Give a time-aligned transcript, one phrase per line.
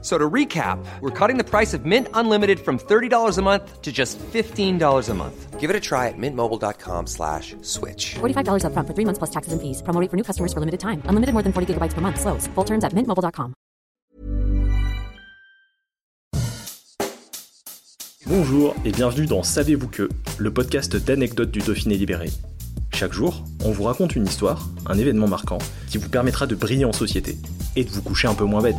[0.00, 3.90] So to recap, we're cutting the price of Mint Unlimited from $30 a month to
[3.90, 5.58] just $15 a month.
[5.58, 8.14] Give it a try at mintmobile.com slash switch.
[8.20, 9.82] $45 upfront for three months plus taxes and fees.
[9.82, 11.02] Promo rate for new customers for limited time.
[11.06, 12.20] Unlimited more than 40 gigabytes per month.
[12.20, 12.46] Slows.
[12.54, 13.54] Full terms at mintmobile.com.
[18.26, 22.28] Bonjour et bienvenue dans Savez-vous que, le podcast d'anecdotes du Dauphiné libéré.
[22.94, 26.84] Chaque jour, on vous raconte une histoire, un événement marquant, qui vous permettra de briller
[26.84, 27.38] en société
[27.74, 28.76] et de vous coucher un peu moins bête.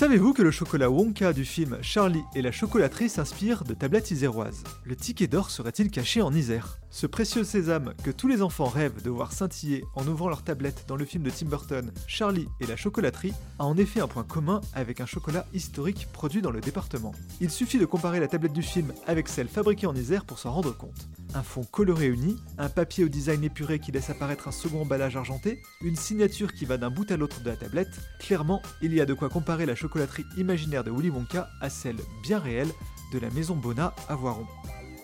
[0.00, 4.64] Savez-vous que le chocolat Wonka du film Charlie et la chocolaterie s'inspire de tablettes iséroises?
[4.82, 6.78] Le ticket d'or serait-il caché en Isère?
[6.88, 10.86] Ce précieux sésame que tous les enfants rêvent de voir scintiller en ouvrant leur tablette
[10.88, 14.24] dans le film de Tim Burton Charlie et la chocolaterie a en effet un point
[14.24, 17.12] commun avec un chocolat historique produit dans le département.
[17.42, 20.52] Il suffit de comparer la tablette du film avec celle fabriquée en Isère pour s'en
[20.52, 21.10] rendre compte.
[21.32, 25.16] Un fond coloré uni, un papier au design épuré qui laisse apparaître un second emballage
[25.16, 29.00] argenté, une signature qui va d'un bout à l'autre de la tablette, clairement, il y
[29.00, 32.70] a de quoi comparer la chocolaterie imaginaire de Willy Wonka à celle bien réelle
[33.12, 34.46] de la maison Bona à Voiron.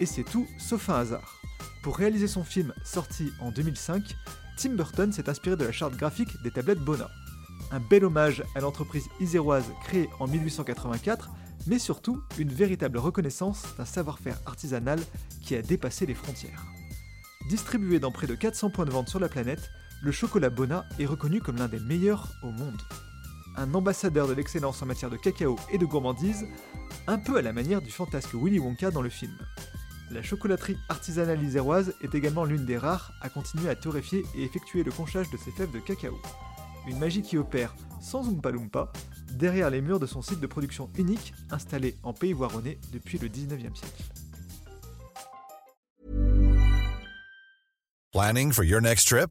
[0.00, 1.40] Et c'est tout sauf un hasard.
[1.82, 4.02] Pour réaliser son film sorti en 2005,
[4.56, 7.08] Tim Burton s'est inspiré de la charte graphique des tablettes Bona.
[7.70, 11.30] Un bel hommage à l'entreprise iséroise créée en 1884
[11.66, 15.00] mais surtout une véritable reconnaissance d'un savoir-faire artisanal
[15.42, 16.64] qui a dépassé les frontières.
[17.48, 19.70] Distribué dans près de 400 points de vente sur la planète,
[20.02, 22.80] le chocolat Bona est reconnu comme l'un des meilleurs au monde.
[23.56, 26.44] Un ambassadeur de l'excellence en matière de cacao et de gourmandise,
[27.06, 29.36] un peu à la manière du fantasque Willy Wonka dans le film.
[30.10, 34.82] La chocolaterie artisanale iséroise est également l'une des rares à continuer à torréfier et effectuer
[34.84, 36.18] le conchage de ses fèves de cacao.
[36.86, 38.92] Une magie qui opère sans Oompa Loompa
[39.32, 43.28] derrière les murs de son site de production unique installé en Pays Voironnais depuis le
[43.28, 44.02] 19e siècle.
[48.12, 49.30] Planning for your next trip?